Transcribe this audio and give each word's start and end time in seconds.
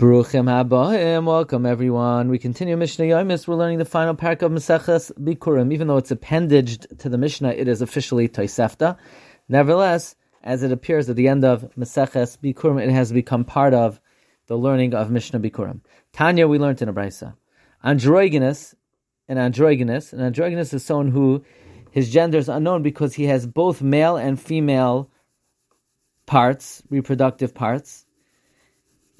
Bruchim 0.00 0.46
habohim, 0.46 1.26
welcome 1.26 1.66
everyone. 1.66 2.30
We 2.30 2.38
continue 2.38 2.74
Mishnah 2.74 3.04
Yomis. 3.04 3.46
We're 3.46 3.56
learning 3.56 3.76
the 3.76 3.84
final 3.84 4.14
parak 4.14 4.40
of 4.40 4.50
Maseches 4.50 5.12
Bikurim. 5.18 5.74
Even 5.74 5.88
though 5.88 5.98
it's 5.98 6.10
appendaged 6.10 6.86
to 7.00 7.10
the 7.10 7.18
Mishnah, 7.18 7.50
it 7.50 7.68
is 7.68 7.82
officially 7.82 8.26
Tosefta. 8.26 8.96
Nevertheless, 9.50 10.16
as 10.42 10.62
it 10.62 10.72
appears 10.72 11.10
at 11.10 11.16
the 11.16 11.28
end 11.28 11.44
of 11.44 11.70
Maseches 11.76 12.38
Bikurim, 12.38 12.82
it 12.82 12.88
has 12.88 13.12
become 13.12 13.44
part 13.44 13.74
of 13.74 14.00
the 14.46 14.56
learning 14.56 14.94
of 14.94 15.10
Mishnah 15.10 15.38
Bikurim. 15.38 15.82
Tanya, 16.14 16.48
we 16.48 16.58
learned 16.58 16.80
in 16.80 16.88
a 16.88 16.94
brisa. 16.94 17.34
Androgynous, 17.84 18.74
an 19.28 19.36
androgynous, 19.36 20.14
an 20.14 20.22
androgynous 20.22 20.72
is 20.72 20.82
someone 20.82 21.10
who 21.10 21.44
his 21.90 22.10
gender 22.10 22.38
is 22.38 22.48
unknown 22.48 22.82
because 22.82 23.12
he 23.12 23.24
has 23.24 23.46
both 23.46 23.82
male 23.82 24.16
and 24.16 24.40
female 24.40 25.10
parts, 26.24 26.82
reproductive 26.88 27.54
parts 27.54 28.06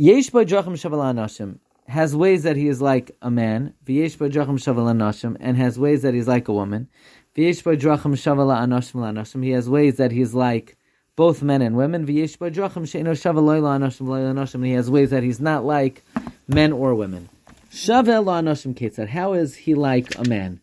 Yesh 0.02 0.30
drachim 0.30 0.78
shaval 0.80 1.58
has 1.86 2.16
ways 2.16 2.44
that 2.44 2.56
he 2.56 2.68
is 2.68 2.80
like 2.80 3.14
a 3.20 3.30
man. 3.30 3.74
V'yesh 3.84 4.16
drachim 4.16 4.56
shaval 4.56 5.36
and 5.38 5.56
has 5.58 5.78
ways 5.78 6.00
that 6.00 6.14
he's 6.14 6.26
like 6.26 6.48
a 6.48 6.54
woman. 6.54 6.88
V'yesh 7.36 7.62
drachim 7.62 8.14
shaval 8.14 8.48
anashim 8.50 9.44
He 9.44 9.50
has 9.50 9.68
ways 9.68 9.96
that 9.96 10.10
he's 10.10 10.32
like 10.32 10.78
both 11.16 11.42
men 11.42 11.60
and 11.60 11.76
women. 11.76 12.06
V'yesh 12.06 12.38
drachim 12.38 12.84
sheino 12.84 13.12
shaval 13.12 13.44
anashim 13.44 14.06
anashim. 14.06 14.64
He 14.64 14.72
has 14.72 14.90
ways 14.90 15.10
that 15.10 15.22
he's 15.22 15.38
not 15.38 15.66
like 15.66 16.02
men 16.48 16.72
or 16.72 16.94
women. 16.94 17.28
Shavel 17.70 18.24
anashim 18.24 18.74
ketzad. 18.74 19.08
How 19.08 19.34
is 19.34 19.54
he 19.54 19.74
like 19.74 20.18
a 20.18 20.26
man? 20.26 20.60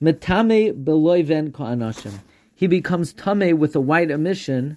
Metame 0.00 0.84
beloiven 0.84 1.52
Ko 1.52 1.64
anashim. 1.64 2.20
He 2.54 2.68
becomes 2.68 3.12
tame 3.12 3.58
with 3.58 3.74
a 3.74 3.80
white 3.80 4.12
emission. 4.12 4.76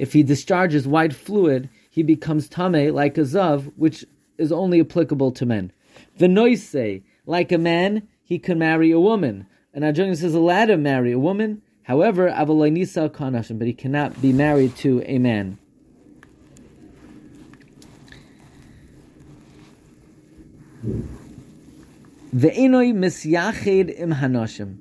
If 0.00 0.14
he 0.14 0.24
discharges 0.24 0.88
white 0.88 1.12
fluid, 1.12 1.68
he 1.90 2.04
becomes 2.04 2.48
tame 2.48 2.94
like 2.94 3.18
a 3.18 3.22
zav, 3.22 3.72
which 3.76 4.04
is 4.38 4.52
only 4.52 4.80
applicable 4.80 5.32
to 5.32 5.44
men. 5.44 5.72
Venoise, 6.18 7.02
like 7.26 7.50
a 7.50 7.58
man, 7.58 8.06
he 8.22 8.38
can 8.38 8.58
marry 8.58 8.92
a 8.92 9.00
woman. 9.00 9.46
And 9.74 9.84
Arjuna 9.84 10.12
is 10.12 10.22
allowed 10.22 10.66
to 10.66 10.76
marry 10.76 11.12
a 11.12 11.18
woman. 11.18 11.62
However, 11.82 12.30
avaloinisa 12.30 13.10
kanashim, 13.10 13.58
but 13.58 13.66
he 13.66 13.72
cannot 13.72 14.22
be 14.22 14.32
married 14.32 14.76
to 14.76 15.02
a 15.04 15.18
man. 15.18 15.58
Ve'enoi 22.32 22.94
misyached 22.94 23.98
im 23.98 24.14
hanashim. 24.14 24.78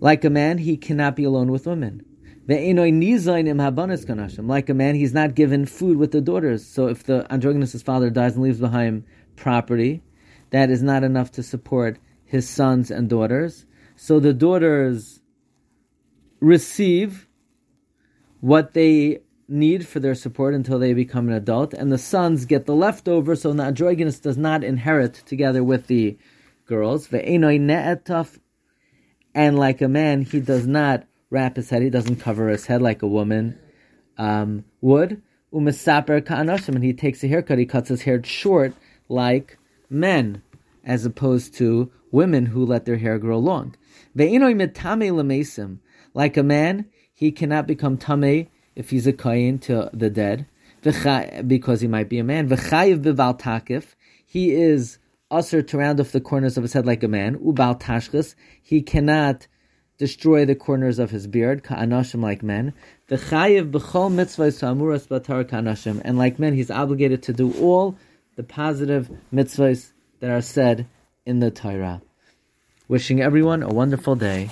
Like 0.00 0.24
a 0.24 0.30
man, 0.30 0.58
he 0.58 0.76
cannot 0.76 1.14
be 1.14 1.22
alone 1.22 1.52
with 1.52 1.66
women. 1.66 2.04
Like 2.48 2.60
a 4.68 4.74
man, 4.74 4.94
he's 4.94 5.14
not 5.14 5.34
given 5.34 5.66
food 5.66 5.98
with 5.98 6.12
the 6.12 6.20
daughters. 6.20 6.64
So 6.64 6.86
if 6.86 7.02
the 7.02 7.26
androgynous 7.32 7.82
father 7.82 8.08
dies 8.08 8.34
and 8.34 8.44
leaves 8.44 8.60
behind 8.60 9.04
property, 9.34 10.02
that 10.50 10.70
is 10.70 10.80
not 10.82 11.02
enough 11.02 11.32
to 11.32 11.42
support 11.42 11.98
his 12.24 12.48
sons 12.48 12.90
and 12.90 13.08
daughters. 13.08 13.66
So 13.96 14.20
the 14.20 14.32
daughters 14.32 15.20
receive 16.38 17.26
what 18.40 18.74
they 18.74 19.22
need 19.48 19.86
for 19.86 19.98
their 20.00 20.14
support 20.14 20.54
until 20.54 20.78
they 20.78 20.92
become 20.92 21.28
an 21.28 21.34
adult, 21.34 21.72
and 21.72 21.90
the 21.90 21.98
sons 21.98 22.44
get 22.44 22.66
the 22.66 22.74
leftover, 22.74 23.34
so 23.34 23.52
the 23.52 23.62
androgynous 23.62 24.20
does 24.20 24.36
not 24.36 24.62
inherit 24.62 25.14
together 25.14 25.64
with 25.64 25.86
the 25.86 26.16
girls. 26.66 27.08
And 27.12 27.44
like 29.58 29.80
a 29.80 29.88
man, 29.88 30.22
he 30.22 30.40
does 30.40 30.66
not 30.66 31.06
wrap 31.30 31.56
his 31.56 31.70
head. 31.70 31.82
He 31.82 31.90
doesn't 31.90 32.16
cover 32.16 32.48
his 32.48 32.66
head 32.66 32.82
like 32.82 33.02
a 33.02 33.08
woman 33.08 33.58
um, 34.18 34.64
would. 34.80 35.22
Umesaper 35.52 36.24
ka'anashim, 36.24 36.74
and 36.74 36.84
he 36.84 36.92
takes 36.92 37.22
a 37.24 37.28
haircut. 37.28 37.58
He 37.58 37.66
cuts 37.66 37.88
his 37.88 38.02
hair 38.02 38.22
short 38.22 38.74
like 39.08 39.58
men, 39.88 40.42
as 40.84 41.06
opposed 41.06 41.54
to 41.54 41.90
women 42.10 42.46
who 42.46 42.64
let 42.64 42.84
their 42.84 42.96
hair 42.98 43.18
grow 43.18 43.38
long. 43.38 43.74
Ve'inoi 44.16 44.54
metame 44.54 45.10
lemesim, 45.10 45.78
like 46.14 46.36
a 46.36 46.42
man, 46.42 46.86
he 47.12 47.32
cannot 47.32 47.66
become 47.66 47.96
tame 47.96 48.48
if 48.74 48.90
he's 48.90 49.06
a 49.06 49.12
kohen 49.12 49.58
to 49.58 49.90
the 49.92 50.10
dead, 50.10 50.46
because 50.82 51.80
he 51.80 51.88
might 51.88 52.08
be 52.08 52.18
a 52.18 52.24
man. 52.24 52.48
V'chayiv 52.48 53.02
bival 53.02 53.38
takif, 53.38 53.94
he 54.26 54.52
is 54.52 54.98
assur 55.30 55.62
to 55.62 55.78
round 55.78 56.00
off 56.00 56.12
the 56.12 56.20
corners 56.20 56.56
of 56.56 56.62
his 56.62 56.72
head 56.72 56.86
like 56.86 57.02
a 57.02 57.08
man. 57.08 57.36
Ubal 57.38 57.80
tashchis, 57.80 58.34
he 58.62 58.82
cannot 58.82 59.46
destroy 59.98 60.44
the 60.44 60.54
corners 60.54 60.98
of 60.98 61.10
his 61.10 61.26
beard, 61.26 61.62
ka'anashim 61.64 62.22
like 62.22 62.42
men. 62.42 62.72
The 63.08 63.16
chayiv 63.16 63.70
b'chol 63.70 64.12
mitzvahs 64.12 64.62
amuras 64.62 65.06
batar 65.08 65.48
ka'anashim, 65.48 66.02
and 66.04 66.18
like 66.18 66.38
men, 66.38 66.54
he's 66.54 66.70
obligated 66.70 67.22
to 67.24 67.32
do 67.32 67.52
all 67.54 67.96
the 68.36 68.42
positive 68.42 69.10
mitzvahs 69.32 69.92
that 70.20 70.30
are 70.30 70.42
said 70.42 70.86
in 71.24 71.40
the 71.40 71.50
Torah. 71.50 72.02
Wishing 72.88 73.20
everyone 73.20 73.62
a 73.62 73.68
wonderful 73.68 74.14
day. 74.14 74.50